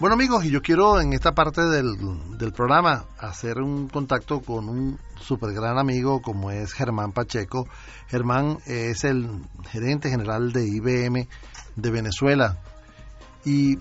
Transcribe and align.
Bueno 0.00 0.14
amigos, 0.14 0.44
y 0.46 0.50
yo 0.50 0.62
quiero 0.62 0.98
en 0.98 1.12
esta 1.12 1.32
parte 1.32 1.60
del, 1.60 1.94
del 2.38 2.54
programa 2.54 3.04
hacer 3.18 3.58
un 3.58 3.86
contacto 3.86 4.40
con 4.40 4.70
un 4.70 4.98
super 5.20 5.52
gran 5.52 5.76
amigo 5.76 6.22
como 6.22 6.50
es 6.50 6.72
Germán 6.72 7.12
Pacheco. 7.12 7.68
Germán 8.08 8.60
es 8.64 9.04
el 9.04 9.42
gerente 9.68 10.08
general 10.08 10.52
de 10.52 10.66
IBM 10.66 11.28
de 11.76 11.90
Venezuela. 11.90 12.56
Y, 13.44 13.78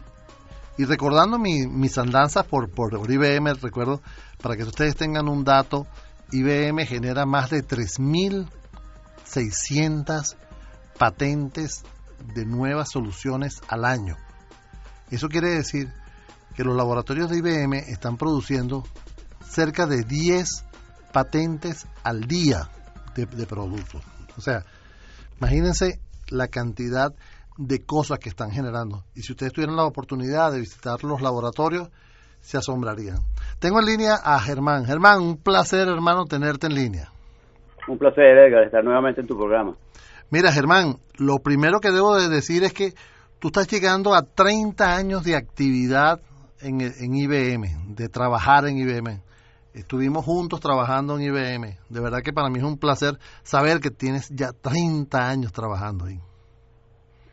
y 0.78 0.84
recordando 0.84 1.40
mis 1.40 1.98
andanzas 1.98 2.46
por, 2.46 2.70
por 2.70 3.10
IBM, 3.10 3.54
recuerdo, 3.54 4.02
para 4.42 4.58
que 4.58 4.64
ustedes 4.64 4.98
tengan 4.98 5.30
un 5.30 5.46
dato, 5.46 5.88
IBM 6.34 6.86
genera 6.86 7.26
más 7.26 7.50
de 7.50 7.66
3.600 7.66 10.36
patentes 10.98 11.86
de 12.36 12.46
nuevas 12.46 12.92
soluciones 12.92 13.62
al 13.70 13.86
año. 13.86 14.18
Eso 15.12 15.30
quiere 15.30 15.52
decir 15.52 15.94
que 16.56 16.64
los 16.64 16.76
laboratorios 16.76 17.30
de 17.30 17.38
IBM 17.38 17.78
están 17.78 18.18
produciendo 18.18 18.84
cerca 19.42 19.86
de 19.86 20.04
10 20.04 20.66
patentes 21.12 21.88
al 22.04 22.22
día 22.22 22.70
de, 23.16 23.46
productos. 23.46 24.02
O 24.38 24.42
sea, 24.42 24.64
imagínense 25.38 26.00
la 26.30 26.48
cantidad 26.48 27.14
de 27.58 27.86
cosas 27.86 28.20
que 28.20 28.30
están 28.30 28.52
generando. 28.52 29.04
Y 29.16 29.22
si 29.24 29.34
ustedes 29.34 29.52
tuvieran 29.52 29.76
la 29.76 29.86
oportunidad 29.86 30.52
de 30.52 30.60
visitar 30.60 31.04
los 31.04 31.22
laboratorios, 31.22 31.90
se 32.40 32.58
asombrarían. 32.58 33.18
Tengo 33.60 33.80
en 33.80 33.86
línea 33.86 34.16
a 34.16 34.40
Germán. 34.40 34.86
Germán, 34.86 35.22
un 35.22 35.38
placer, 35.38 35.88
hermano, 35.90 36.26
tenerte 36.26 36.68
en 36.68 36.76
línea. 36.76 37.12
Un 37.88 37.98
placer, 37.98 38.38
Edgar, 38.38 38.64
estar 38.64 38.84
nuevamente 38.84 39.22
en 39.22 39.28
tu 39.28 39.36
programa. 39.36 39.76
Mira, 40.30 40.52
Germán, 40.52 41.00
lo 41.18 41.40
primero 41.40 41.80
que 41.80 41.92
debo 41.92 42.16
de 42.16 42.30
decir 42.30 42.64
es 42.64 42.72
que 42.72 42.94
tú 43.40 43.48
estás 43.48 43.68
llegando 43.68 44.14
a 44.14 44.22
30 44.22 44.96
años 44.96 45.24
de 45.24 45.36
actividad 45.36 46.22
en, 46.62 46.82
en 46.82 47.16
IBM, 47.16 47.96
de 47.96 48.10
trabajar 48.10 48.66
en 48.66 48.78
IBM. 48.78 49.22
Estuvimos 49.74 50.26
juntos 50.26 50.60
trabajando 50.60 51.18
en 51.18 51.24
IBM. 51.24 51.78
De 51.90 52.02
verdad 52.02 52.20
que 52.24 52.34
para 52.34 52.50
mí 52.50 52.58
es 52.58 52.66
un 52.66 52.80
placer 52.80 53.16
saber 53.44 53.80
que 53.80 53.92
tienes 53.92 54.30
ya 54.30 54.52
30 54.52 55.30
años 55.30 55.54
trabajando 55.54 56.06
ahí. 56.06 56.20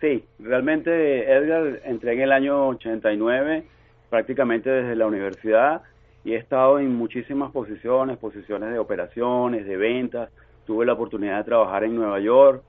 Sí, 0.00 0.24
realmente 0.38 1.32
Edgar, 1.32 1.80
entré 1.84 2.12
en 2.12 2.20
el 2.20 2.32
año 2.32 2.68
89, 2.68 3.64
prácticamente 4.10 4.68
desde 4.68 4.94
la 4.94 5.06
universidad, 5.06 5.82
y 6.24 6.34
he 6.34 6.36
estado 6.36 6.78
en 6.78 6.94
muchísimas 6.94 7.50
posiciones, 7.52 8.18
posiciones 8.18 8.70
de 8.72 8.78
operaciones, 8.78 9.66
de 9.66 9.76
ventas. 9.76 10.30
Tuve 10.66 10.84
la 10.84 10.92
oportunidad 10.92 11.38
de 11.38 11.44
trabajar 11.44 11.84
en 11.84 11.94
Nueva 11.94 12.20
York. 12.20 12.62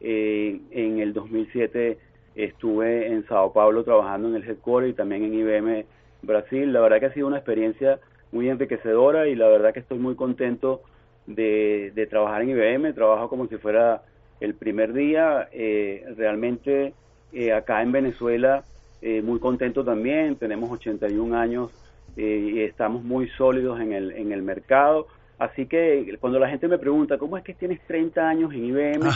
Eh, 0.00 0.60
en 0.72 0.98
el 0.98 1.14
2007 1.14 1.96
estuve 2.34 3.06
en 3.06 3.26
Sao 3.26 3.52
Paulo 3.52 3.84
trabajando 3.84 4.28
en 4.28 4.34
el 4.34 4.44
headquarter 4.48 4.90
y 4.90 4.94
también 4.94 5.24
en 5.24 5.34
IBM 5.34 5.84
Brasil. 6.26 6.72
La 6.72 6.80
verdad 6.80 7.00
que 7.00 7.06
ha 7.06 7.14
sido 7.14 7.26
una 7.26 7.38
experiencia 7.38 7.98
muy 8.32 8.48
enriquecedora 8.48 9.28
y 9.28 9.34
la 9.34 9.48
verdad 9.48 9.72
que 9.72 9.80
estoy 9.80 9.98
muy 9.98 10.14
contento 10.14 10.82
de, 11.26 12.06
trabajar 12.10 12.42
en 12.42 12.50
IBM. 12.50 12.92
Trabajo 12.94 13.28
como 13.28 13.46
si 13.46 13.56
fuera 13.56 14.02
el 14.40 14.54
primer 14.54 14.92
día. 14.92 15.48
Eh, 15.52 16.04
realmente 16.16 16.94
eh, 17.32 17.52
acá 17.52 17.82
en 17.82 17.92
Venezuela 17.92 18.64
eh, 19.02 19.22
muy 19.22 19.38
contento 19.38 19.84
también. 19.84 20.36
Tenemos 20.36 20.70
81 20.70 21.36
años 21.36 21.70
y 22.16 22.60
estamos 22.60 23.02
muy 23.02 23.28
sólidos 23.30 23.80
en 23.80 23.92
el, 23.92 24.12
en 24.12 24.30
el 24.30 24.42
mercado. 24.42 25.08
Así 25.38 25.66
que 25.66 26.16
cuando 26.20 26.38
la 26.38 26.48
gente 26.48 26.68
me 26.68 26.78
pregunta, 26.78 27.18
¿cómo 27.18 27.36
es 27.36 27.42
que 27.42 27.54
tienes 27.54 27.80
30 27.86 28.28
años 28.28 28.52
en 28.52 28.66
IBM? 28.66 29.10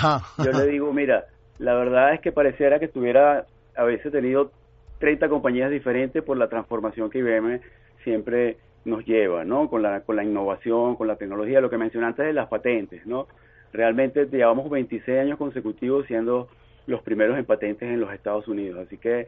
Yo 0.45 0.51
le 0.51 0.67
digo, 0.67 0.93
mira, 0.93 1.27
la 1.59 1.75
verdad 1.75 2.15
es 2.15 2.21
que 2.21 2.33
pareciera 2.33 2.79
que 2.79 2.87
estuviera 2.87 3.47
a 3.77 3.85
veces 3.85 4.11
tenido 4.11 4.51
30 4.99 5.29
compañías 5.29 5.71
diferentes 5.71 6.23
por 6.23 6.37
la 6.37 6.49
transformación 6.49 7.11
que 7.11 7.19
IBM 7.19 7.61
siempre 8.05 8.57
nos 8.85 9.05
lleva, 9.05 9.45
¿no? 9.45 9.69
Con 9.69 9.83
la, 9.83 10.01
con 10.01 10.17
la 10.17 10.25
innovación, 10.25 10.97
con 10.97 11.09
la 11.09 11.17
tecnología, 11.17 11.61
lo 11.61 11.71
que 11.71 11.79
mencioné 11.79 12.07
antes 12.07 12.27
de 12.27 12.33
las 12.33 12.49
patentes, 12.49 13.07
¿no? 13.07 13.27
Realmente 13.73 14.27
llevamos 14.27 14.71
26 14.71 15.19
años 15.19 15.39
consecutivos 15.39 16.07
siendo 16.07 16.49
los 16.87 17.03
primeros 17.03 17.39
en 17.39 17.45
patentes 17.45 17.89
en 17.89 18.01
los 18.01 18.13
Estados 18.13 18.49
Unidos, 18.49 18.87
así 18.87 18.97
que 18.97 19.27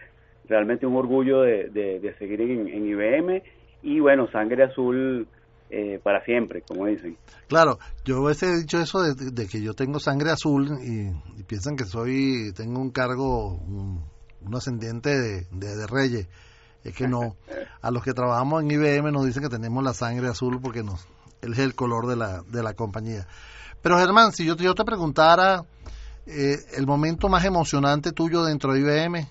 realmente 0.49 0.87
un 0.87 0.97
orgullo 0.97 1.43
de, 1.43 1.69
de, 1.69 2.15
seguir 2.19 2.41
en, 2.41 2.87
IBM 2.87 3.43
y 3.83 4.01
bueno, 4.01 4.29
sangre 4.31 4.65
azul 4.65 5.27
eh, 5.69 6.01
para 6.03 6.25
siempre, 6.25 6.63
como 6.63 6.87
dicen. 6.87 7.17
Claro, 7.49 7.79
yo 8.05 8.29
he 8.29 8.57
dicho 8.59 8.81
eso 8.81 9.03
de, 9.03 9.47
que 9.47 9.63
yo 9.63 9.75
tengo 9.75 10.01
sangre 10.01 10.31
azul 10.31 10.69
y, 10.83 11.43
piensan 11.45 11.77
que 11.77 11.85
soy, 11.85 12.53
tengo 12.57 12.81
un 12.81 12.91
cargo, 12.91 13.61
ascendiente 14.55 15.11
de, 15.11 15.45
de, 15.51 15.87
Reyes. 15.87 16.29
Es 16.85 16.95
que 16.95 17.09
no, 17.09 17.37
a 17.83 17.91
los 17.91 18.03
que 18.03 18.13
trabajamos 18.13 18.63
en 18.63 18.71
IBM 18.71 19.13
nos 19.13 19.27
dicen 19.27 19.43
que 19.43 19.49
tenemos 19.49 19.83
la 19.85 19.93
sangre 19.93 20.29
azul 20.29 20.59
porque 20.63 20.83
nos, 20.83 21.07
él 21.43 21.53
es 21.53 21.59
el 21.61 21.75
color 21.75 22.07
de 22.07 22.17
la, 22.17 22.43
de 22.43 22.63
la 22.63 22.75
compañía. 22.75 23.27
Pero 23.83 23.99
Germán, 23.99 24.33
si 24.33 24.47
yo, 24.47 24.57
yo 24.57 24.75
te 24.75 24.85
preguntara 24.85 25.65
eh, 26.27 26.57
el 26.77 26.87
momento 26.87 27.29
más 27.29 27.45
emocionante 27.45 28.13
tuyo 28.13 28.45
dentro 28.45 28.73
de 28.73 28.81
IBM. 28.81 29.27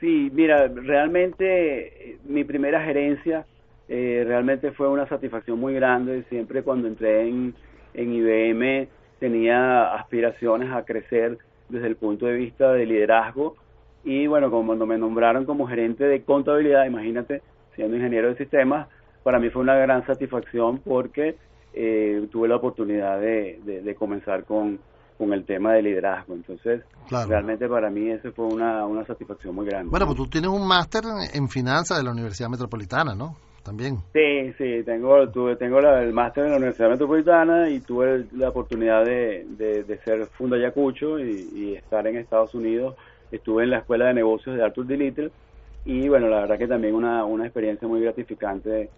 Sí, 0.00 0.30
mira, 0.32 0.68
realmente 0.68 2.12
eh, 2.12 2.18
mi 2.24 2.44
primera 2.44 2.82
gerencia 2.84 3.44
eh, 3.88 4.24
realmente 4.26 4.70
fue 4.72 4.88
una 4.88 5.08
satisfacción 5.08 5.58
muy 5.58 5.74
grande. 5.74 6.24
Siempre 6.28 6.62
cuando 6.62 6.88
entré 6.88 7.28
en, 7.28 7.54
en 7.94 8.12
IBM 8.12 8.88
tenía 9.18 9.94
aspiraciones 9.94 10.72
a 10.72 10.84
crecer 10.84 11.38
desde 11.68 11.86
el 11.86 11.96
punto 11.96 12.26
de 12.26 12.34
vista 12.34 12.72
de 12.72 12.86
liderazgo. 12.86 13.56
Y 14.04 14.26
bueno, 14.26 14.50
como 14.50 14.68
cuando 14.68 14.86
me 14.86 14.98
nombraron 14.98 15.44
como 15.44 15.66
gerente 15.66 16.04
de 16.04 16.22
contabilidad, 16.22 16.86
imagínate, 16.86 17.42
siendo 17.74 17.96
ingeniero 17.96 18.28
de 18.28 18.36
sistemas, 18.36 18.88
para 19.22 19.38
mí 19.38 19.50
fue 19.50 19.62
una 19.62 19.74
gran 19.74 20.06
satisfacción 20.06 20.78
porque 20.78 21.36
eh, 21.74 22.26
tuve 22.30 22.48
la 22.48 22.56
oportunidad 22.56 23.20
de, 23.20 23.60
de, 23.64 23.94
comenzar 23.94 24.44
con, 24.44 24.78
con 25.18 25.32
el 25.32 25.44
tema 25.44 25.74
de 25.74 25.82
liderazgo. 25.82 26.34
Entonces, 26.34 26.82
realmente 27.10 27.68
para 27.68 27.90
mí 27.90 28.10
eso 28.10 28.32
fue 28.32 28.46
una, 28.46 28.86
una 28.86 29.04
satisfacción 29.04 29.54
muy 29.54 29.66
grande. 29.66 29.90
Bueno, 29.90 30.06
pues 30.06 30.16
tú 30.16 30.26
tienes 30.28 30.50
un 30.50 30.66
máster 30.66 31.02
en 31.34 31.48
finanzas 31.48 31.98
de 31.98 32.04
la 32.04 32.12
Universidad 32.12 32.48
Metropolitana, 32.48 33.14
¿no? 33.14 33.36
También. 33.68 33.98
Sí, 34.14 34.52
sí, 34.56 34.82
tengo, 34.82 35.28
tuve, 35.28 35.56
tengo 35.56 35.78
el 35.78 36.12
máster 36.14 36.44
en 36.44 36.52
la 36.52 36.56
Universidad 36.56 36.88
Metropolitana 36.88 37.68
y 37.68 37.80
tuve 37.80 38.24
la 38.32 38.48
oportunidad 38.48 39.04
de, 39.04 39.44
de, 39.58 39.98
ser 40.04 40.24
funda 40.26 40.56
Ayacucho 40.56 41.18
y, 41.18 41.74
estar 41.74 42.06
en 42.06 42.16
Estados 42.16 42.54
Unidos. 42.54 42.96
Estuve 43.30 43.64
en 43.64 43.70
la 43.70 43.78
Escuela 43.78 44.06
de 44.06 44.14
Negocios 44.14 44.56
de 44.56 44.64
Arthur 44.64 44.86
D. 44.86 44.96
Little 44.96 45.30
y 45.84 46.08
bueno, 46.08 46.28
la 46.28 46.40
verdad 46.40 46.58
que 46.58 46.66
también 46.66 46.94
una, 46.94 47.24
una 47.24 47.44
experiencia 47.44 47.86
muy 47.86 48.00
gratificante 48.00 48.88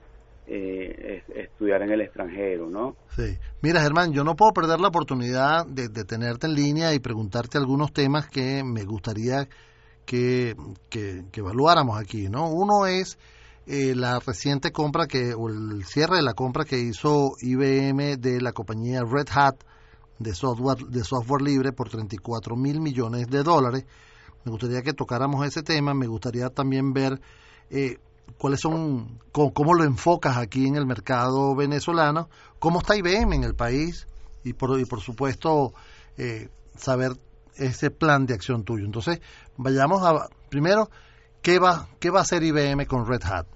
eh, 0.46 1.22
estudiar 1.34 1.82
en 1.82 1.90
el 1.90 2.00
extranjero, 2.00 2.70
¿no? 2.70 2.94
Sí. 3.16 3.36
Mira, 3.62 3.80
Germán, 3.82 4.12
yo 4.12 4.22
no 4.22 4.36
puedo 4.36 4.52
perder 4.52 4.80
la 4.80 4.88
oportunidad 4.88 5.66
de, 5.66 5.88
de 5.88 6.04
tenerte 6.04 6.46
en 6.46 6.54
línea 6.54 6.94
y 6.94 7.00
preguntarte 7.00 7.58
algunos 7.58 7.92
temas 7.92 8.28
que 8.28 8.62
me 8.64 8.84
gustaría 8.84 9.48
que, 10.06 10.54
que, 10.88 11.24
que 11.32 11.40
evaluáramos 11.40 12.00
aquí, 12.00 12.28
¿no? 12.28 12.48
Uno 12.50 12.86
es 12.86 13.18
eh, 13.66 13.94
la 13.94 14.18
reciente 14.18 14.72
compra 14.72 15.06
que, 15.06 15.34
o 15.34 15.48
el 15.48 15.84
cierre 15.84 16.16
de 16.16 16.22
la 16.22 16.34
compra 16.34 16.64
que 16.64 16.78
hizo 16.78 17.34
IBM 17.40 18.16
de 18.16 18.40
la 18.40 18.52
compañía 18.52 19.02
Red 19.04 19.28
Hat 19.30 19.56
de 20.18 20.34
software, 20.34 20.86
de 20.86 21.04
software 21.04 21.42
libre 21.42 21.72
por 21.72 21.88
34 21.88 22.56
mil 22.56 22.80
millones 22.80 23.28
de 23.28 23.42
dólares. 23.42 23.84
Me 24.44 24.50
gustaría 24.50 24.82
que 24.82 24.92
tocáramos 24.92 25.46
ese 25.46 25.62
tema, 25.62 25.94
me 25.94 26.06
gustaría 26.06 26.48
también 26.50 26.92
ver 26.92 27.20
eh, 27.70 27.98
cuáles 28.38 28.60
son, 28.60 29.18
cómo, 29.32 29.74
lo 29.74 29.84
enfocas 29.84 30.36
aquí 30.36 30.66
en 30.66 30.76
el 30.76 30.86
mercado 30.86 31.54
venezolano, 31.54 32.28
cómo 32.58 32.80
está 32.80 32.96
IBM 32.96 33.34
en 33.34 33.44
el 33.44 33.54
país 33.54 34.06
y 34.44 34.52
por, 34.52 34.78
y 34.80 34.84
por 34.84 35.00
supuesto 35.00 35.74
eh, 36.16 36.48
saber 36.76 37.12
ese 37.56 37.90
plan 37.90 38.26
de 38.26 38.34
acción 38.34 38.64
tuyo. 38.64 38.84
Entonces, 38.84 39.20
vayamos 39.56 40.02
a, 40.02 40.28
primero, 40.48 40.90
¿Qué 41.42 41.58
va, 41.58 41.86
¿Qué 41.98 42.10
va 42.10 42.18
a 42.18 42.22
hacer 42.22 42.42
IBM 42.42 42.84
con 42.84 43.06
Red 43.06 43.22
Hat? 43.24 43.46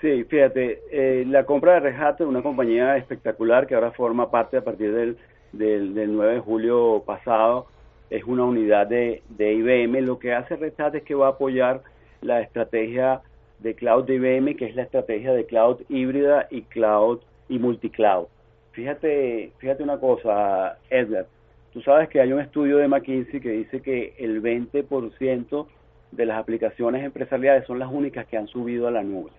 Sí, 0.00 0.24
fíjate, 0.24 0.80
eh, 0.90 1.24
la 1.26 1.44
compra 1.44 1.74
de 1.74 1.80
Red 1.80 2.00
Hat 2.00 2.20
es 2.22 2.26
una 2.26 2.42
compañía 2.42 2.96
espectacular 2.96 3.66
que 3.66 3.74
ahora 3.74 3.92
forma 3.92 4.30
parte 4.30 4.56
a 4.56 4.64
partir 4.64 4.94
del, 4.94 5.18
del, 5.52 6.14
9 6.14 6.34
de 6.36 6.40
julio 6.40 7.02
pasado. 7.04 7.66
Es 8.08 8.24
una 8.24 8.44
unidad 8.44 8.86
de, 8.86 9.22
de 9.28 9.52
IBM. 9.52 10.00
Lo 10.06 10.18
que 10.18 10.32
hace 10.32 10.56
Red 10.56 10.80
Hat 10.80 10.94
es 10.94 11.02
que 11.02 11.14
va 11.14 11.26
a 11.26 11.30
apoyar 11.32 11.82
la 12.22 12.40
estrategia 12.40 13.20
de 13.58 13.74
cloud 13.74 14.04
de 14.04 14.14
IBM, 14.14 14.56
que 14.56 14.64
es 14.64 14.74
la 14.74 14.84
estrategia 14.84 15.34
de 15.34 15.44
cloud 15.44 15.82
híbrida 15.90 16.46
y 16.50 16.62
cloud 16.62 17.20
y 17.50 17.58
multicloud. 17.58 18.26
Fíjate, 18.72 19.52
fíjate 19.58 19.82
una 19.82 19.98
cosa, 19.98 20.78
Edgar. 20.88 21.26
Tú 21.74 21.82
sabes 21.82 22.08
que 22.08 22.22
hay 22.22 22.32
un 22.32 22.40
estudio 22.40 22.78
de 22.78 22.88
McKinsey 22.88 23.40
que 23.40 23.50
dice 23.50 23.82
que 23.82 24.14
el 24.18 24.42
20% 24.42 25.66
de 26.16 26.26
las 26.26 26.38
aplicaciones 26.38 27.04
empresariales 27.04 27.66
son 27.66 27.78
las 27.78 27.90
únicas 27.90 28.26
que 28.26 28.36
han 28.36 28.46
subido 28.48 28.86
a 28.86 28.90
la 28.90 29.02
nube. 29.02 29.30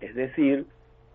Es 0.00 0.14
decir, 0.14 0.66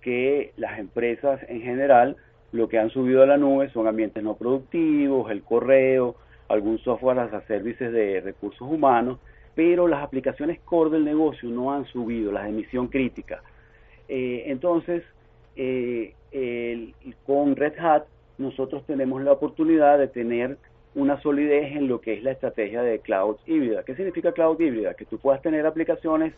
que 0.01 0.53
las 0.57 0.79
empresas 0.79 1.39
en 1.47 1.61
general 1.61 2.17
lo 2.51 2.67
que 2.67 2.79
han 2.79 2.89
subido 2.89 3.23
a 3.23 3.25
la 3.25 3.37
nube 3.37 3.69
son 3.69 3.87
ambientes 3.87 4.23
no 4.23 4.35
productivos, 4.35 5.31
el 5.31 5.43
correo, 5.43 6.15
algún 6.49 6.79
software 6.79 7.19
a 7.19 7.41
services 7.47 7.91
de 7.91 8.19
recursos 8.21 8.67
humanos, 8.69 9.19
pero 9.55 9.87
las 9.87 10.03
aplicaciones 10.03 10.59
core 10.61 10.91
del 10.91 11.05
negocio 11.05 11.49
no 11.49 11.71
han 11.71 11.85
subido, 11.85 12.31
las 12.31 12.45
de 12.45 12.51
misión 12.51 12.87
crítica. 12.87 13.41
Eh, 14.07 14.43
entonces, 14.47 15.03
eh, 15.55 16.13
con 17.25 17.55
Red 17.55 17.79
Hat 17.79 18.03
nosotros 18.37 18.85
tenemos 18.85 19.21
la 19.21 19.31
oportunidad 19.31 19.99
de 19.99 20.07
tener 20.07 20.57
una 20.93 21.21
solidez 21.21 21.75
en 21.75 21.87
lo 21.87 22.01
que 22.01 22.13
es 22.13 22.23
la 22.23 22.31
estrategia 22.31 22.81
de 22.81 22.99
cloud 22.99 23.37
híbrida. 23.45 23.83
¿Qué 23.83 23.95
significa 23.95 24.33
cloud 24.33 24.59
híbrida? 24.59 24.93
Que 24.93 25.05
tú 25.05 25.17
puedas 25.17 25.41
tener 25.41 25.65
aplicaciones 25.65 26.33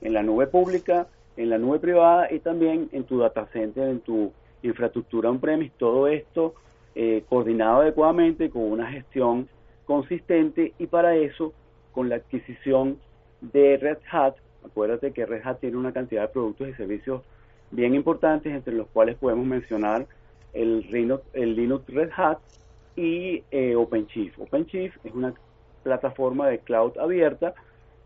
en 0.00 0.12
la 0.12 0.22
nube 0.22 0.46
pública, 0.46 1.06
en 1.36 1.50
la 1.50 1.58
nube 1.58 1.78
privada 1.78 2.32
y 2.32 2.38
también 2.40 2.88
en 2.92 3.04
tu 3.04 3.18
data 3.18 3.46
center, 3.52 3.88
en 3.88 4.00
tu 4.00 4.32
infraestructura 4.62 5.30
on-premise, 5.30 5.72
todo 5.78 6.06
esto 6.08 6.54
eh, 6.94 7.24
coordinado 7.28 7.80
adecuadamente 7.80 8.50
con 8.50 8.62
una 8.62 8.90
gestión 8.90 9.48
consistente 9.84 10.72
y 10.78 10.86
para 10.86 11.16
eso 11.16 11.52
con 11.92 12.08
la 12.08 12.16
adquisición 12.16 12.98
de 13.40 13.76
Red 13.76 13.98
Hat, 14.10 14.36
acuérdate 14.64 15.12
que 15.12 15.26
Red 15.26 15.42
Hat 15.44 15.60
tiene 15.60 15.76
una 15.76 15.92
cantidad 15.92 16.22
de 16.22 16.28
productos 16.28 16.68
y 16.68 16.74
servicios 16.74 17.22
bien 17.70 17.94
importantes 17.94 18.52
entre 18.52 18.74
los 18.74 18.86
cuales 18.88 19.16
podemos 19.16 19.46
mencionar 19.46 20.06
el, 20.52 20.86
el 21.32 21.56
Linux 21.56 21.86
Red 21.88 22.10
Hat 22.16 22.38
y 22.96 23.42
eh, 23.50 23.74
OpenShift. 23.76 24.38
OpenShift 24.38 24.96
es 25.04 25.12
una 25.12 25.34
plataforma 25.82 26.48
de 26.48 26.58
cloud 26.58 26.96
abierta 26.98 27.54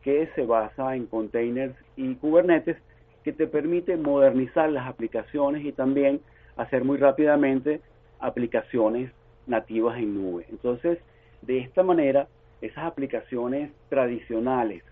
que 0.02 0.28
se 0.34 0.44
basa 0.44 0.96
en 0.96 1.06
containers 1.06 1.74
y 1.96 2.14
Kubernetes 2.16 2.76
que 3.24 3.32
te 3.32 3.46
permite 3.46 3.96
modernizar 3.96 4.70
las 4.70 4.88
aplicaciones 4.88 5.64
y 5.64 5.72
también 5.72 6.20
hacer 6.56 6.84
muy 6.84 6.98
rápidamente 6.98 7.80
aplicaciones 8.20 9.12
nativas 9.46 9.98
en 9.98 10.14
nube. 10.14 10.46
Entonces, 10.50 10.98
de 11.42 11.58
esta 11.58 11.82
manera, 11.82 12.28
esas 12.60 12.84
aplicaciones 12.84 13.70
tradicionales 13.88 14.82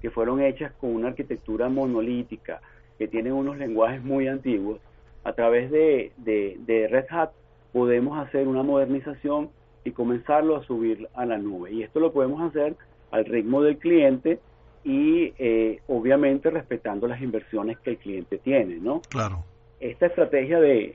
que 0.00 0.10
fueron 0.10 0.40
hechas 0.40 0.72
con 0.80 0.94
una 0.94 1.08
arquitectura 1.08 1.68
monolítica, 1.68 2.60
que 2.98 3.08
tienen 3.08 3.32
unos 3.32 3.58
lenguajes 3.58 4.02
muy 4.02 4.28
antiguos, 4.28 4.80
a 5.24 5.32
través 5.34 5.70
de, 5.70 6.12
de, 6.16 6.88
Red 6.90 7.06
Hat 7.10 7.30
podemos 7.72 8.18
hacer 8.18 8.48
una 8.48 8.62
modernización 8.62 9.50
y 9.84 9.92
comenzarlo 9.92 10.56
a 10.56 10.64
subir 10.64 11.08
a 11.14 11.24
la 11.24 11.38
nube. 11.38 11.72
Y 11.72 11.82
esto 11.82 12.00
lo 12.00 12.12
podemos 12.12 12.42
hacer 12.42 12.76
al 13.10 13.24
ritmo 13.24 13.62
del 13.62 13.78
cliente 13.78 14.38
y 14.84 15.32
eh, 15.38 15.80
obviamente 15.88 16.50
respetando 16.50 17.06
las 17.06 17.20
inversiones 17.20 17.78
que 17.80 17.90
el 17.90 17.98
cliente 17.98 18.38
tiene, 18.38 18.76
¿no? 18.76 19.02
Claro. 19.08 19.44
Esta 19.78 20.06
estrategia 20.06 20.60
de, 20.60 20.94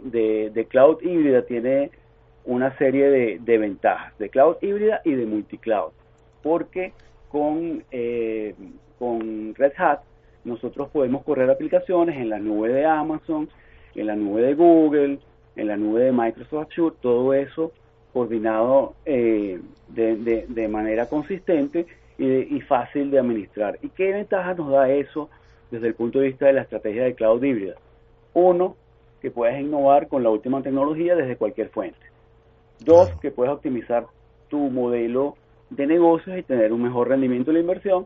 de, 0.54 0.66
cloud 0.66 1.02
híbrida 1.02 1.44
tiene 1.44 1.92
una 2.46 2.78
serie 2.78 3.10
de, 3.10 3.40
de, 3.40 3.58
ventajas, 3.58 4.16
de 4.20 4.30
cloud 4.30 4.58
híbrida 4.62 5.02
y 5.04 5.14
de 5.14 5.26
multicloud, 5.26 5.92
porque 6.44 6.94
con, 7.30 7.84
eh, 7.92 8.54
con 9.00 9.56
Red 9.56 9.74
Hat 9.78 10.02
nosotros 10.44 10.90
podemos 10.90 11.24
correr 11.24 11.50
aplicaciones 11.50 12.18
en 12.18 12.30
la 12.30 12.38
nube 12.38 12.70
de 12.70 12.86
Amazon, 12.86 13.50
en 13.96 14.08
la 14.08 14.16
nube 14.16 14.44
de 14.44 14.54
Google, 14.54 15.20
en 15.56 15.68
la 15.68 15.78
nube 15.78 16.04
de 16.04 16.12
Microsoft 16.12 16.72
Azure, 16.72 16.96
todo 17.02 17.34
eso 17.34 17.72
coordinado 18.14 18.94
eh, 19.06 19.60
de, 19.90 20.46
de, 20.48 20.68
manera 20.70 21.08
consistente 21.10 21.86
y, 22.18 22.62
fácil 22.62 23.12
de 23.12 23.20
administrar. 23.20 23.78
¿Y 23.82 23.90
qué 23.90 24.14
ventaja 24.14 24.54
nos 24.54 24.72
da 24.72 24.90
eso 24.90 25.30
desde 25.70 25.88
el 25.88 25.96
punto 25.96 26.20
de 26.20 26.28
vista 26.28 26.46
de 26.46 26.54
la 26.54 26.62
estrategia 26.62 27.04
de 27.04 27.14
cloud 27.14 27.44
híbrida? 27.44 27.76
Uno, 28.34 28.78
que 29.22 29.32
puedes 29.32 29.60
innovar 29.60 30.08
con 30.08 30.24
la 30.24 30.30
última 30.30 30.62
tecnología 30.62 31.14
desde 31.14 31.36
cualquier 31.36 31.68
fuente. 31.70 32.00
Dos, 32.80 33.12
que 33.20 33.32
puedes 33.32 33.54
optimizar 33.54 34.06
tu 34.50 34.60
modelo 34.70 35.36
de 35.70 35.86
negocios 35.86 36.38
y 36.38 36.44
tener 36.44 36.72
un 36.72 36.84
mejor 36.84 37.10
rendimiento 37.10 37.52
de 37.52 37.56
la 37.56 37.62
inversión. 37.62 38.06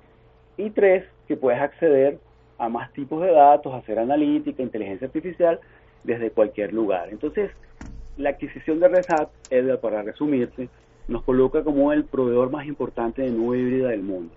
Y 0.58 0.72
tres, 0.72 1.06
que 1.28 1.38
puedes 1.38 1.62
acceder 1.62 2.18
a 2.58 2.68
más 2.68 2.92
tipos 2.94 3.22
de 3.22 3.32
datos, 3.32 3.76
hacer 3.76 4.00
analítica, 4.00 4.64
inteligencia 4.64 5.06
artificial 5.06 5.60
desde 6.04 6.32
cualquier 6.32 6.74
lugar. 6.74 7.10
Entonces, 7.10 7.52
la 8.18 8.32
adquisición 8.32 8.80
de 8.80 8.88
Red 8.88 9.06
Hat, 9.10 9.30
para 9.82 10.02
resumirte, 10.04 10.70
nos 11.08 11.24
coloca 11.24 11.64
como 11.64 11.92
el 11.92 12.06
proveedor 12.06 12.52
más 12.52 12.68
importante 12.68 13.22
de 13.22 13.32
nube 13.32 13.60
híbrida 13.60 13.90
del 13.90 14.04
mundo. 14.04 14.34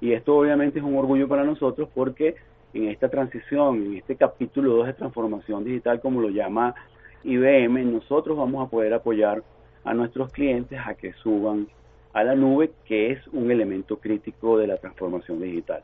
Y 0.00 0.12
esto 0.12 0.36
obviamente 0.36 0.78
es 0.78 0.84
un 0.84 0.96
orgullo 0.96 1.28
para 1.28 1.44
nosotros 1.44 1.88
porque 1.94 2.34
en 2.72 2.88
esta 2.88 3.08
transición, 3.08 3.86
en 3.86 3.96
este 3.96 4.16
capítulo 4.16 4.76
2 4.76 4.86
de 4.88 4.92
transformación 4.94 5.64
digital, 5.64 6.00
como 6.00 6.20
lo 6.20 6.30
llama 6.30 6.74
IBM, 7.24 7.92
nosotros 7.92 8.36
vamos 8.36 8.66
a 8.66 8.70
poder 8.70 8.94
apoyar 8.94 9.42
a 9.84 9.94
nuestros 9.94 10.32
clientes 10.32 10.78
a 10.84 10.94
que 10.94 11.12
suban 11.14 11.68
a 12.12 12.24
la 12.24 12.34
nube, 12.34 12.72
que 12.86 13.12
es 13.12 13.26
un 13.28 13.50
elemento 13.50 13.98
crítico 13.98 14.58
de 14.58 14.66
la 14.66 14.76
transformación 14.78 15.40
digital. 15.40 15.82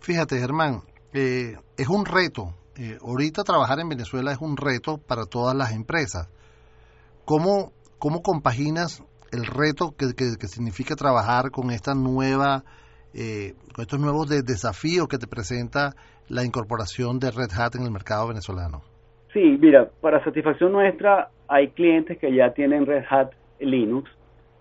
Fíjate, 0.00 0.38
Germán, 0.38 0.80
eh, 1.12 1.56
es 1.76 1.88
un 1.88 2.04
reto 2.04 2.54
eh, 2.80 2.96
ahorita 3.02 3.44
trabajar 3.44 3.78
en 3.78 3.90
Venezuela 3.90 4.32
es 4.32 4.40
un 4.40 4.56
reto 4.56 4.96
para 4.96 5.26
todas 5.26 5.54
las 5.54 5.72
empresas. 5.72 6.32
¿Cómo, 7.26 7.72
cómo 7.98 8.22
compaginas 8.22 9.04
el 9.32 9.44
reto 9.44 9.94
que, 9.98 10.06
significa 10.48 10.96
trabajar 10.96 11.50
con 11.50 11.70
esta 11.72 11.92
nueva, 11.92 12.64
eh, 13.12 13.52
con 13.74 13.82
estos 13.82 14.00
nuevos 14.00 14.30
desafíos 14.30 15.08
que 15.08 15.18
te 15.18 15.26
presenta 15.26 15.90
la 16.30 16.42
incorporación 16.42 17.18
de 17.18 17.30
Red 17.30 17.52
Hat 17.54 17.74
en 17.74 17.82
el 17.82 17.90
mercado 17.90 18.28
venezolano? 18.28 18.80
Sí, 19.34 19.58
mira, 19.60 19.90
para 20.00 20.24
satisfacción 20.24 20.72
nuestra 20.72 21.28
hay 21.48 21.68
clientes 21.68 22.16
que 22.16 22.34
ya 22.34 22.54
tienen 22.54 22.86
Red 22.86 23.04
Hat 23.10 23.32
Linux 23.58 24.10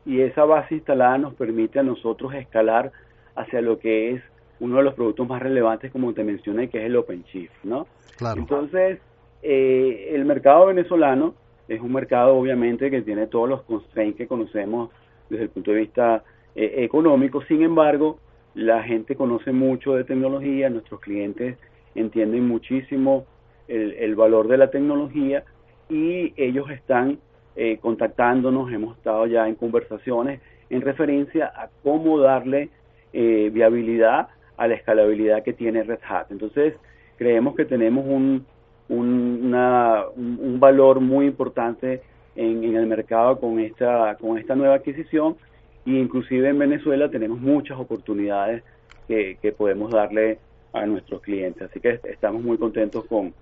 y 0.06 0.20
esa 0.22 0.44
base 0.44 0.76
instalada 0.76 1.18
nos 1.18 1.36
permite 1.36 1.80
a 1.80 1.84
nosotros 1.84 2.34
escalar 2.34 2.92
hacia 3.38 3.62
lo 3.62 3.80
que 3.80 4.16
es 4.16 4.24
uno 4.60 4.78
de 4.78 4.84
los 4.84 4.94
productos 4.94 5.28
más 5.28 5.42
relevantes, 5.42 5.92
como 5.92 6.14
te 6.14 6.24
mencioné, 6.24 6.70
que 6.70 6.80
es 6.80 6.86
el 6.86 6.96
OpenShift, 6.98 7.64
¿no? 7.64 7.88
Entonces, 8.36 9.00
eh, 9.42 10.12
el 10.14 10.26
mercado 10.26 10.68
venezolano 10.68 11.34
es 11.68 11.80
un 11.80 11.94
mercado, 11.94 12.36
obviamente, 12.36 12.92
que 12.92 13.02
tiene 13.02 13.28
todos 13.28 13.48
los 13.48 13.62
constraints 13.64 14.18
que 14.18 14.28
conocemos 14.28 14.90
desde 15.30 15.44
el 15.44 15.50
punto 15.50 15.72
de 15.72 15.78
vista 15.78 16.24
eh, 16.56 16.76
económico. 16.78 17.42
Sin 17.44 17.62
embargo, 17.62 18.20
la 18.56 18.84
gente 18.84 19.16
conoce 19.16 19.52
mucho 19.52 19.94
de 19.96 20.04
tecnología, 20.04 20.70
nuestros 20.70 21.00
clientes 21.00 21.58
entienden 21.96 22.48
muchísimo 22.48 23.26
el, 23.68 24.16
valor 24.16 24.48
de 24.48 24.58
la 24.58 24.72
tecnología 24.72 25.44
y 25.90 26.34
ellos 26.38 26.70
están 26.72 27.20
eh, 27.56 27.78
contactándonos, 27.80 28.72
hemos 28.72 28.98
estado 28.98 29.28
ya 29.28 29.48
en 29.48 29.56
conversaciones 29.56 30.42
en 30.70 30.82
referencia 30.82 31.52
a 31.56 31.70
cómo 31.84 32.20
darle 32.20 32.70
viabilidad 33.12 34.30
a 34.60 34.68
la 34.68 34.76
escalabilidad 34.76 35.42
que 35.42 35.54
tiene 35.54 35.84
Red 35.84 36.00
Hat. 36.08 36.32
Entonces, 36.32 36.76
creemos 37.18 37.56
que 37.56 37.64
tenemos 37.64 38.06
un, 38.06 38.46
un, 38.90 40.58
valor 40.60 41.00
muy 41.00 41.28
importante 41.28 42.02
en, 42.36 42.76
el 42.76 42.86
mercado 42.86 43.40
con 43.40 43.60
esta, 43.60 44.18
con 44.20 44.38
esta 44.38 44.56
nueva 44.56 44.76
adquisición 44.76 45.38
e 45.86 45.92
inclusive 45.92 46.50
en 46.50 46.60
Venezuela 46.60 47.10
tenemos 47.10 47.40
muchas 47.40 47.80
oportunidades 47.80 48.64
que, 49.08 49.38
que 49.42 49.54
podemos 49.54 49.92
darle 49.92 50.40
a 50.74 50.86
nuestros 50.86 51.22
clientes. 51.22 51.64
Así 51.64 51.80
que 51.80 52.02
estamos 52.04 52.44
muy 52.44 52.58
contentos 52.58 53.06
con, 53.06 53.34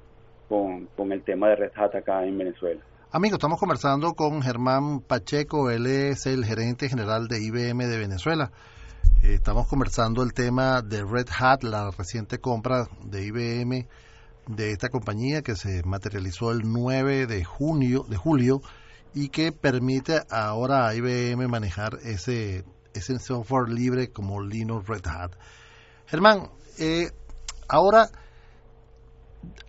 con, 0.48 0.86
con 0.96 1.12
el 1.12 1.24
tema 1.24 1.50
de 1.50 1.56
Red 1.56 1.72
Hat 1.76 1.96
acá 1.96 2.26
en 2.26 2.38
Venezuela. 2.38 2.82
Amigos, 3.12 3.38
estamos 3.38 3.60
conversando 3.60 4.14
con 4.14 4.44
Germán 4.44 5.00
Pacheco, 5.00 5.72
él 5.72 5.88
es 5.88 6.28
el 6.28 6.46
gerente 6.46 6.90
general 6.90 7.28
de 7.28 7.42
IBM 7.42 7.88
de 7.88 7.98
Venezuela. 7.98 8.52
Eh, 9.24 9.34
estamos 9.34 9.68
conversando 9.68 10.24
el 10.24 10.34
tema 10.34 10.82
de 10.82 11.04
Red 11.04 11.28
Hat, 11.38 11.64
la 11.64 11.92
reciente 11.92 12.40
compra 12.40 12.88
de 13.04 13.26
IBM 13.26 13.88
de 14.48 14.72
esta 14.72 14.90
compañía 14.90 15.42
que 15.42 15.56
se 15.56 15.84
materializó 15.84 16.52
el 16.52 16.62
9 16.64 17.28
de 17.28 17.44
junio 17.44 18.04
de 18.08 18.16
julio 18.16 18.62
y 19.14 19.30
que 19.30 19.52
permite 19.52 20.22
ahora 20.30 20.88
a 20.88 20.96
IBM 20.96 21.48
manejar 21.48 21.98
ese 22.04 22.64
ese 22.94 23.20
software 23.20 23.70
libre 23.70 24.12
como 24.12 24.42
Linux 24.42 24.88
Red 24.88 25.06
Hat. 25.08 25.32
Germán, 26.08 26.50
eh, 26.80 27.10
ahora 27.68 28.08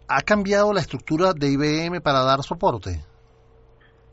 ha 0.09 0.23
cambiado 0.23 0.73
la 0.73 0.81
estructura 0.81 1.33
de 1.33 1.51
IBM 1.51 2.01
para 2.01 2.21
dar 2.21 2.43
soporte. 2.43 3.01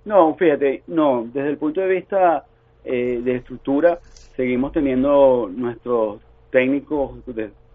No, 0.04 0.36
fíjate, 0.36 0.84
no, 0.88 1.24
desde 1.34 1.50
el 1.50 1.58
punto 1.58 1.82
de 1.82 1.88
vista 1.88 2.46
eh, 2.86 3.22
de 3.24 3.36
estructura, 3.36 4.00
seguimos 4.36 4.72
teniendo 4.72 5.50
nuestros 5.54 6.22
técnicos 6.52 7.20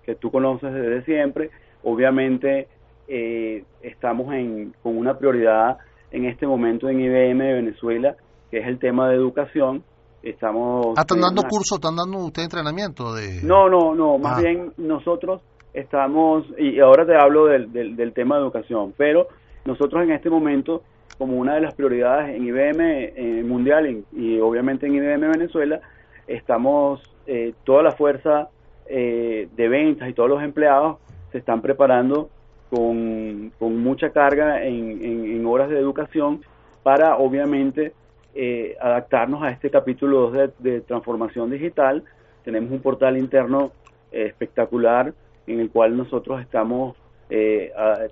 que 0.05 0.15
tú 0.15 0.31
conoces 0.31 0.73
desde 0.73 1.05
siempre. 1.05 1.51
Obviamente 1.83 2.69
eh, 3.09 3.65
estamos 3.83 4.33
en, 4.33 4.73
con 4.83 4.97
una 4.97 5.19
prioridad 5.19 5.79
en 6.13 6.27
este 6.27 6.47
momento 6.47 6.89
en 6.89 7.01
IBM 7.01 7.39
de 7.39 7.53
Venezuela, 7.55 8.17
que 8.51 8.59
es 8.59 8.67
el 8.67 8.79
tema 8.79 9.09
de 9.09 9.17
educación. 9.17 9.83
Estamos 10.23 10.95
ah, 10.97 11.01
¿Están 11.01 11.21
dando 11.21 11.43
cursos, 11.43 11.79
están 11.79 11.97
dando 11.97 12.19
usted 12.19 12.43
entrenamiento? 12.43 13.15
de 13.15 13.43
No, 13.43 13.69
no, 13.69 13.95
no, 13.95 14.19
más 14.19 14.39
ah. 14.39 14.43
bien 14.43 14.73
nosotros 14.77 15.41
estamos, 15.73 16.45
y 16.59 16.79
ahora 16.81 17.07
te 17.07 17.15
hablo 17.17 17.47
del, 17.47 17.73
del, 17.73 18.13
tema 18.13 18.37
de 18.37 18.43
educación, 18.43 18.93
pero 18.97 19.29
nosotros 19.65 20.03
en 20.03 20.13
este 20.13 20.29
momento, 20.29 20.83
como 21.21 21.37
una 21.37 21.55
de 21.55 21.61
las 21.61 21.75
prioridades 21.75 22.35
en 22.35 22.47
IBM 22.47 22.81
eh, 22.81 23.45
mundial 23.45 24.05
y 24.11 24.41
obviamente 24.41 24.87
en 24.87 24.95
IBM 24.95 25.29
Venezuela, 25.31 25.83
estamos 26.27 27.03
eh, 27.27 27.53
toda 27.65 27.83
la 27.83 27.93
fuerza 27.93 28.49
eh, 28.87 29.47
de 29.55 29.69
ventas 29.69 30.09
y 30.09 30.15
todos 30.15 30.31
los 30.31 30.43
empleados 30.43 30.97
se 31.31 31.37
están 31.37 31.61
preparando 31.61 32.31
con, 32.71 33.53
mucha 33.61 34.11
carga 34.11 34.65
en, 34.65 35.45
horas 35.45 35.69
de 35.69 35.79
educación 35.79 36.41
para 36.83 37.19
obviamente 37.19 37.93
eh, 38.35 38.77
adaptarnos 38.81 39.43
a 39.43 39.51
este 39.51 39.71
capítulo 39.71 40.31
2 40.31 40.51
de, 40.59 40.81
transformación 40.81 41.51
digital. 41.51 42.03
Tenemos 42.45 42.71
un 42.71 42.81
portal 42.81 43.19
interno 43.19 43.73
eh, 44.11 44.25
espectacular 44.25 45.13
en 45.47 45.61
el 45.61 45.69
cual 45.69 45.99
nosotros 45.99 46.41
estamos 46.41 46.97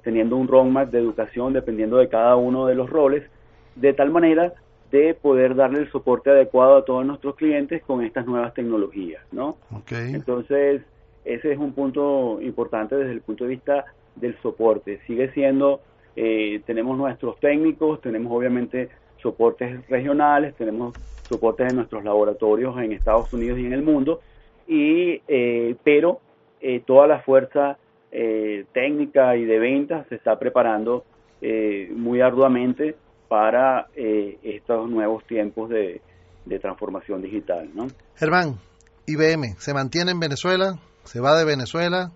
teniendo 0.02 0.36
un 0.36 0.48
roadmap 0.48 0.90
de 0.90 0.98
educación 0.98 1.52
dependiendo 1.52 1.96
de 1.98 2.08
cada 2.08 2.36
uno 2.36 2.66
de 2.66 2.74
los 2.74 2.88
roles, 2.88 3.24
de 3.74 3.92
tal 3.92 4.10
manera 4.10 4.52
de 4.90 5.14
poder 5.14 5.54
darle 5.54 5.80
el 5.80 5.90
soporte 5.90 6.30
adecuado 6.30 6.76
a 6.76 6.84
todos 6.84 7.04
nuestros 7.04 7.36
clientes 7.36 7.82
con 7.82 8.04
estas 8.04 8.26
nuevas 8.26 8.54
tecnologías, 8.54 9.22
¿no? 9.32 9.56
Entonces, 9.90 10.82
ese 11.24 11.52
es 11.52 11.58
un 11.58 11.72
punto 11.72 12.40
importante 12.40 12.96
desde 12.96 13.12
el 13.12 13.20
punto 13.20 13.44
de 13.44 13.50
vista 13.50 13.84
del 14.16 14.36
soporte. 14.40 15.00
Sigue 15.06 15.30
siendo, 15.32 15.80
eh, 16.16 16.62
tenemos 16.66 16.96
nuestros 16.96 17.38
técnicos, 17.38 18.00
tenemos 18.00 18.32
obviamente 18.32 18.88
soportes 19.20 19.86
regionales, 19.88 20.54
tenemos 20.54 20.94
soportes 21.28 21.68
en 21.68 21.76
nuestros 21.76 22.02
laboratorios 22.02 22.78
en 22.78 22.92
Estados 22.92 23.30
Unidos 23.32 23.58
y 23.58 23.66
en 23.66 23.74
el 23.74 23.82
mundo, 23.82 24.20
y 24.66 25.20
eh, 25.28 25.76
pero 25.84 26.20
eh, 26.60 26.80
toda 26.86 27.06
la 27.06 27.20
fuerza 27.20 27.76
técnica 28.10 29.36
y 29.36 29.44
de 29.44 29.58
ventas 29.58 30.06
se 30.08 30.14
está 30.14 30.38
preparando 30.38 31.04
muy 31.94 32.20
arduamente 32.20 32.94
para 33.28 33.88
eh, 33.94 34.38
estos 34.42 34.90
nuevos 34.90 35.24
tiempos 35.26 35.68
de, 35.68 36.00
transformación 36.60 37.20
digital. 37.20 37.68
¿no? 37.74 37.88
Germán, 38.16 38.54
IBM, 39.06 39.54
¿se 39.58 39.74
mantiene 39.74 40.12
en 40.12 40.18
Venezuela? 40.18 40.78
¿Se 41.04 41.20
va 41.20 41.38
de 41.38 41.44
Venezuela? 41.44 42.10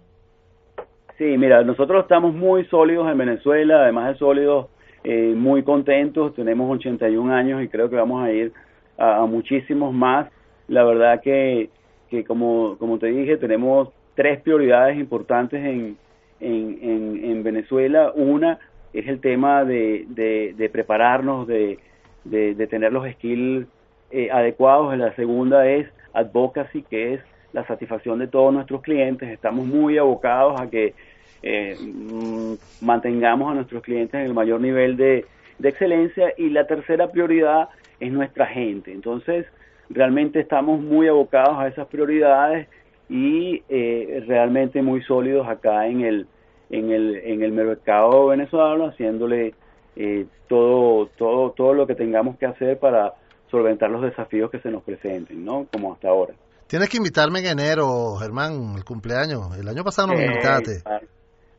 Sí, 1.18 1.36
mira, 1.36 1.62
nosotros 1.62 2.04
estamos 2.04 2.34
muy 2.34 2.64
sólidos 2.64 3.10
en 3.10 3.18
Venezuela, 3.18 3.82
además 3.82 4.08
de 4.08 4.18
sólidos, 4.18 4.68
eh, 5.04 5.34
muy 5.36 5.62
contentos, 5.64 6.34
tenemos 6.34 6.74
81 6.78 7.30
años 7.34 7.62
y 7.62 7.68
creo 7.68 7.90
que 7.90 7.96
vamos 7.96 8.24
a 8.24 8.32
ir 8.32 8.54
a, 8.96 9.26
muchísimos 9.26 9.92
más. 9.92 10.32
La 10.68 10.82
verdad 10.82 11.20
que, 11.22 11.68
que 12.08 12.24
como, 12.24 12.78
como 12.78 12.98
te 12.98 13.08
dije, 13.08 13.36
tenemos 13.36 13.90
tres 14.14 14.40
prioridades 14.40 14.98
importantes 14.98 15.64
en, 15.64 15.96
en, 16.40 17.20
en 17.24 17.42
Venezuela. 17.42 18.12
Una, 18.14 18.58
es 18.92 19.08
el 19.08 19.20
tema 19.20 19.64
de, 19.64 20.04
de, 20.08 20.68
prepararnos, 20.70 21.46
de, 21.46 21.78
de, 22.24 22.66
tener 22.66 22.92
los 22.92 23.10
skills 23.12 23.66
eh, 24.10 24.30
adecuados. 24.30 24.96
La 24.96 25.14
segunda 25.14 25.66
es 25.66 25.88
advocacy, 26.12 26.82
que 26.82 27.14
es 27.14 27.20
la 27.52 27.66
satisfacción 27.66 28.18
de 28.18 28.28
todos 28.28 28.52
nuestros 28.52 28.82
clientes. 28.82 29.28
Estamos 29.30 29.66
muy 29.66 29.98
abocados 29.98 30.60
a 30.60 30.68
que 30.68 30.94
eh, 31.42 31.76
mm, 31.80 32.54
mantengamos 32.84 33.50
a 33.50 33.54
nuestros 33.54 33.82
clientes 33.82 34.14
en 34.14 34.26
el 34.26 34.34
mayor 34.34 34.60
nivel 34.60 34.96
de, 34.96 35.24
de 35.58 35.68
excelencia. 35.68 36.34
Y 36.36 36.50
la 36.50 36.66
tercera 36.66 37.10
prioridad 37.10 37.70
es 37.98 38.12
nuestra 38.12 38.46
gente. 38.46 38.92
Entonces, 38.92 39.46
realmente 39.88 40.40
estamos 40.40 40.80
muy 40.80 41.08
abocados 41.08 41.58
a 41.58 41.68
esas 41.68 41.86
prioridades 41.88 42.68
y 43.12 43.62
eh, 43.68 44.24
realmente 44.26 44.80
muy 44.80 45.02
sólidos 45.02 45.46
acá 45.46 45.86
en 45.86 46.00
el 46.00 46.26
en 46.70 46.90
el, 46.90 47.16
en 47.16 47.42
el 47.42 47.52
mercado 47.52 48.28
venezolano, 48.28 48.86
haciéndole 48.86 49.54
eh, 49.94 50.24
todo, 50.48 51.08
todo, 51.18 51.50
todo 51.50 51.74
lo 51.74 51.86
que 51.86 51.94
tengamos 51.94 52.38
que 52.38 52.46
hacer 52.46 52.78
para 52.78 53.12
solventar 53.50 53.90
los 53.90 54.00
desafíos 54.00 54.50
que 54.50 54.58
se 54.60 54.70
nos 54.70 54.82
presenten, 54.82 55.44
¿no? 55.44 55.66
Como 55.70 55.92
hasta 55.92 56.08
ahora. 56.08 56.32
Tienes 56.66 56.88
que 56.88 56.96
invitarme 56.96 57.40
en 57.40 57.58
enero, 57.58 58.16
Germán, 58.18 58.72
el 58.74 58.84
cumpleaños. 58.84 59.54
El 59.58 59.68
año 59.68 59.84
pasado 59.84 60.08
no 60.08 60.14
me 60.14 60.24
invitaste. 60.24 60.82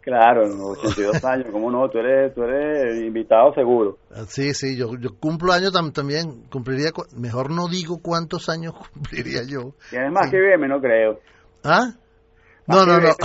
Claro, 0.02 0.42
82 0.46 1.24
años, 1.24 1.48
¿cómo 1.52 1.70
no? 1.70 1.88
Tú 1.90 2.00
eres, 2.00 2.34
tú 2.34 2.42
eres 2.42 3.00
invitado 3.04 3.54
seguro. 3.54 4.00
Ah, 4.12 4.24
sí, 4.28 4.56
sí, 4.56 4.76
yo, 4.76 4.98
yo 5.00 5.12
cumplo 5.20 5.54
años 5.54 5.72
también, 5.94 6.46
cumpliría, 6.52 6.90
mejor 7.16 7.52
no 7.52 7.68
digo 7.68 8.00
cuántos 8.02 8.50
años 8.50 8.74
cumpliría 8.94 9.44
yo. 9.48 9.76
Tienes 9.92 10.12
más 10.12 10.32
que 10.32 10.40
bien, 10.40 10.60
no 10.68 10.82
creo. 10.82 11.20
¿Ah? 11.64 11.94
No, 12.68 12.86
no, 12.86 13.00
no. 13.00 13.10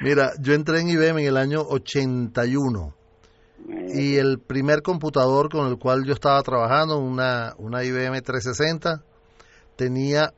Mira, 0.00 0.32
yo 0.40 0.54
entré 0.54 0.80
en 0.80 0.88
IBM 0.88 1.22
en 1.22 1.28
el 1.28 1.36
año 1.36 1.62
81 1.62 2.94
y 3.94 4.16
el 4.16 4.38
primer 4.38 4.82
computador 4.82 5.48
con 5.48 5.68
el 5.68 5.78
cual 5.78 6.04
yo 6.04 6.12
estaba 6.12 6.42
trabajando, 6.42 6.98
una, 6.98 7.54
una 7.58 7.82
IBM 7.82 8.20
360, 8.20 9.02
tenía 9.74 10.32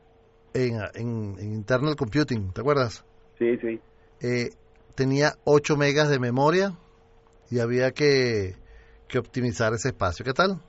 en, 0.53 0.79
en, 0.95 1.35
internal 1.39 1.95
computing, 1.95 2.51
¿te 2.53 2.61
acuerdas? 2.61 3.05
Sí, 3.37 3.57
sí. 3.57 3.79
Eh, 4.21 4.49
tenía 4.95 5.33
8 5.43 5.77
megas 5.77 6.09
de 6.09 6.19
memoria 6.19 6.73
y 7.51 7.59
había 7.59 7.91
que, 7.91 8.55
que 9.07 9.19
optimizar 9.19 9.73
ese 9.73 9.89
espacio. 9.89 10.25
¿Qué 10.25 10.33
tal? 10.33 10.59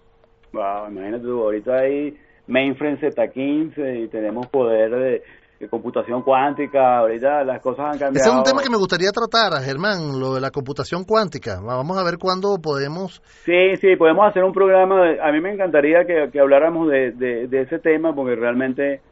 Wow, 0.53 0.91
imagínate 0.91 1.25
tú, 1.25 1.43
ahorita 1.43 1.77
hay 1.77 2.19
mainframe 2.51 3.01
Z15 3.01 4.05
y 4.05 4.09
tenemos 4.09 4.47
poder 4.49 5.23
de 5.61 5.69
computación 5.69 6.23
cuántica, 6.23 6.99
ahorita 6.99 7.45
las 7.45 7.61
cosas 7.61 7.85
han 7.93 7.99
cambiado. 7.99 8.17
Ese 8.17 8.31
es 8.31 8.35
un 8.35 8.43
tema 8.43 8.63
que 8.63 8.71
me 8.71 8.79
gustaría 8.79 9.11
tratar, 9.11 9.53
Germán, 9.63 10.19
lo 10.19 10.35
de 10.35 10.41
la 10.41 10.51
computación 10.51 11.05
cuántica. 11.05 11.61
Vamos 11.61 11.99
a 11.99 12.03
ver 12.03 12.17
cuándo 12.19 12.57
podemos... 12.63 13.21
Sí, 13.45 13.77
sí, 13.77 13.97
podemos 13.97 14.27
hacer 14.27 14.43
un 14.43 14.53
programa, 14.53 15.11
a 15.23 15.33
mí 15.33 15.41
me 15.41 15.53
encantaría 15.53 16.07
que, 16.07 16.41
habláramos 16.41 16.89
de, 16.89 17.13
de, 17.13 17.61
ese 17.61 17.79
tema 17.79 18.15
porque 18.15 18.37
realmente 18.37 19.03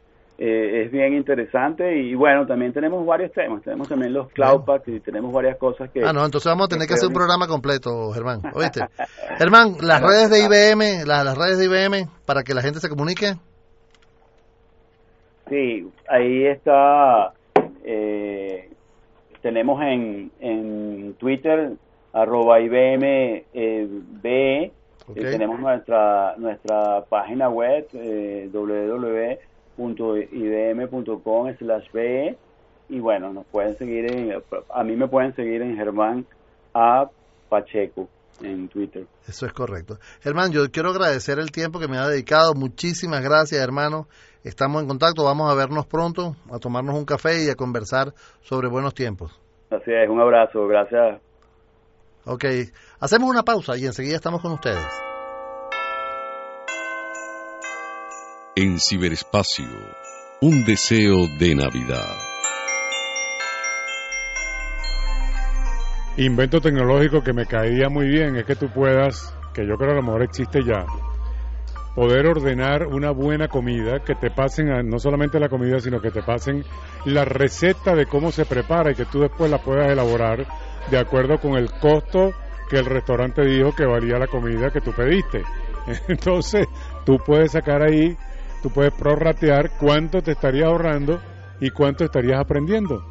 eh, 0.41 0.83
es 0.85 0.91
bien 0.91 1.13
interesante 1.15 1.97
y 1.97 2.15
bueno, 2.15 2.47
también 2.47 2.71
tenemos 2.71 3.05
varios 3.05 3.33
temas, 3.33 3.61
tenemos 3.61 3.89
también 3.89 4.13
los 4.13 4.31
cloud 4.31 4.63
packs 4.63 4.87
y 4.87 5.01
tenemos 5.01 5.33
varias 5.33 5.57
cosas 5.57 5.91
que... 5.91 6.01
Ah, 6.01 6.13
no, 6.13 6.23
entonces 6.23 6.49
vamos 6.49 6.67
a 6.67 6.69
tener 6.69 6.87
que 6.87 6.93
hacer 6.93 7.09
un 7.09 7.13
programa 7.13 7.45
completo, 7.45 8.11
Germán, 8.13 8.41
¿oíste? 8.53 8.85
Germán, 9.37 9.75
las 9.81 10.01
redes 10.01 10.29
de 10.29 10.39
IBM, 10.39 11.05
las, 11.05 11.25
las 11.25 11.37
redes 11.37 11.59
de 11.59 11.65
IBM, 11.65 12.09
para 12.25 12.43
que 12.43 12.53
la 12.53 12.61
gente 12.61 12.79
se 12.79 12.87
comunique. 12.87 13.33
Sí, 15.49 15.91
ahí 16.07 16.45
está. 16.45 17.33
Eh, 17.83 18.69
tenemos 19.41 19.81
en, 19.81 20.31
en 20.39 21.15
Twitter 21.15 21.73
arroba 22.13 22.61
IBM 22.61 23.43
eh, 23.53 23.87
B. 24.21 24.71
tenemos 25.13 25.59
nuestra 25.59 26.35
nuestra 26.37 27.03
página 27.09 27.49
web 27.49 27.87
eh, 27.93 28.49
www.ibm.com 29.79 31.55
slash 31.57 31.91
B 31.91 32.37
y 32.89 32.99
bueno, 32.99 33.31
nos 33.31 33.45
pueden 33.47 33.77
seguir 33.77 34.11
en, 34.11 34.33
a 34.73 34.83
mí 34.83 34.95
me 34.95 35.07
pueden 35.07 35.35
seguir 35.35 35.61
en 35.61 35.75
Germán 35.75 36.25
A. 36.73 37.09
Pacheco 37.47 38.07
en 38.41 38.67
Twitter. 38.67 39.05
Eso 39.27 39.45
es 39.45 39.53
correcto. 39.53 39.97
Germán, 40.21 40.51
yo 40.51 40.69
quiero 40.71 40.89
agradecer 40.89 41.39
el 41.39 41.51
tiempo 41.51 41.79
que 41.79 41.87
me 41.87 41.97
ha 41.97 42.07
dedicado. 42.07 42.53
Muchísimas 42.53 43.21
gracias, 43.21 43.61
hermano. 43.61 44.07
Estamos 44.43 44.81
en 44.81 44.87
contacto, 44.87 45.23
vamos 45.25 45.51
a 45.51 45.55
vernos 45.55 45.85
pronto, 45.85 46.35
a 46.51 46.59
tomarnos 46.59 46.95
un 46.95 47.05
café 47.05 47.43
y 47.43 47.49
a 47.49 47.55
conversar 47.55 48.13
sobre 48.41 48.69
buenos 48.69 48.93
tiempos. 48.93 49.39
Así 49.69 49.91
es, 49.91 50.09
un 50.09 50.21
abrazo, 50.21 50.65
gracias. 50.67 51.21
Ok, 52.25 52.45
hacemos 52.99 53.29
una 53.29 53.43
pausa 53.43 53.77
y 53.77 53.85
enseguida 53.85 54.15
estamos 54.15 54.41
con 54.41 54.53
ustedes. 54.53 55.08
En 58.61 58.77
ciberespacio, 58.77 59.69
un 60.41 60.65
deseo 60.65 61.27
de 61.39 61.55
Navidad. 61.55 62.17
Invento 66.17 66.59
tecnológico 66.59 67.23
que 67.23 67.31
me 67.31 67.45
caía 67.45 67.87
muy 67.87 68.09
bien 68.09 68.35
es 68.35 68.43
que 68.43 68.57
tú 68.57 68.67
puedas, 68.67 69.33
que 69.53 69.65
yo 69.65 69.75
creo 69.77 69.91
a 69.91 69.95
lo 69.95 70.01
mejor 70.01 70.23
existe 70.23 70.59
ya, 70.61 70.85
poder 71.95 72.27
ordenar 72.27 72.85
una 72.87 73.11
buena 73.11 73.47
comida, 73.47 74.03
que 74.03 74.15
te 74.15 74.29
pasen 74.29 74.89
no 74.89 74.99
solamente 74.99 75.39
la 75.39 75.47
comida, 75.47 75.79
sino 75.79 76.01
que 76.01 76.11
te 76.11 76.21
pasen 76.21 76.65
la 77.05 77.23
receta 77.23 77.95
de 77.95 78.07
cómo 78.07 78.29
se 78.29 78.43
prepara 78.43 78.91
y 78.91 78.95
que 78.95 79.05
tú 79.05 79.21
después 79.21 79.49
la 79.49 79.59
puedas 79.59 79.89
elaborar 79.89 80.45
de 80.91 80.99
acuerdo 80.99 81.39
con 81.39 81.53
el 81.53 81.71
costo 81.79 82.33
que 82.69 82.79
el 82.79 82.87
restaurante 82.87 83.41
dijo 83.45 83.73
que 83.73 83.85
valía 83.85 84.19
la 84.19 84.27
comida 84.27 84.69
que 84.69 84.81
tú 84.81 84.91
pediste. 84.91 85.43
Entonces, 86.09 86.67
tú 87.05 87.17
puedes 87.25 87.53
sacar 87.53 87.83
ahí, 87.83 88.17
tú 88.61 88.69
puedes 88.69 88.93
prorratear 88.93 89.71
cuánto 89.77 90.21
te 90.21 90.31
estarías 90.31 90.67
ahorrando 90.67 91.19
y 91.59 91.69
cuánto 91.69 92.03
estarías 92.03 92.39
aprendiendo. 92.39 93.03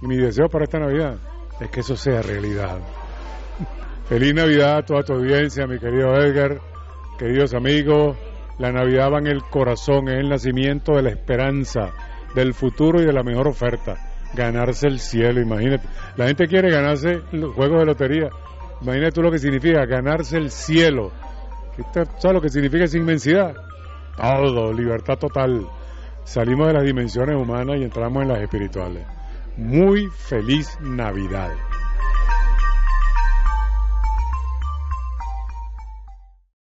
Y 0.00 0.06
mi 0.06 0.16
deseo 0.16 0.48
para 0.48 0.64
esta 0.64 0.78
Navidad 0.78 1.16
es 1.60 1.70
que 1.70 1.80
eso 1.80 1.96
sea 1.96 2.22
realidad. 2.22 2.78
Feliz 4.08 4.34
Navidad 4.34 4.78
a 4.78 4.82
toda 4.82 5.02
tu 5.02 5.12
audiencia, 5.14 5.66
mi 5.66 5.78
querido 5.78 6.14
Edgar 6.16 6.60
Queridos 7.18 7.54
amigos, 7.54 8.16
la 8.58 8.72
Navidad 8.72 9.12
va 9.12 9.18
en 9.18 9.28
el 9.28 9.42
corazón, 9.42 10.08
es 10.08 10.18
el 10.18 10.28
nacimiento 10.28 10.96
de 10.96 11.02
la 11.02 11.10
esperanza, 11.10 11.92
del 12.34 12.52
futuro 12.52 13.00
y 13.00 13.04
de 13.04 13.12
la 13.12 13.22
mejor 13.22 13.46
oferta. 13.46 13.96
Ganarse 14.34 14.88
el 14.88 14.98
cielo, 14.98 15.40
imagínate. 15.40 15.86
La 16.16 16.26
gente 16.26 16.48
quiere 16.48 16.70
ganarse 16.70 17.20
los 17.30 17.54
juegos 17.54 17.78
de 17.78 17.86
lotería. 17.86 18.28
Imagínate 18.80 19.12
tú 19.12 19.22
lo 19.22 19.30
que 19.30 19.38
significa 19.38 19.84
ganarse 19.84 20.38
el 20.38 20.50
cielo. 20.50 21.12
¿Sabes 21.92 22.34
lo 22.34 22.40
que 22.40 22.48
significa 22.48 22.84
esa 22.84 22.98
inmensidad? 22.98 23.54
Todo, 24.16 24.72
libertad 24.72 25.18
total. 25.18 25.66
salimos 26.24 26.68
de 26.68 26.74
las 26.74 26.84
dimensiones 26.84 27.36
humanas 27.36 27.78
y 27.78 27.84
entramos 27.84 28.22
en 28.22 28.28
las 28.28 28.40
espirituales. 28.40 29.06
Muy 29.56 30.08
feliz 30.08 30.78
Navidad. 30.80 31.50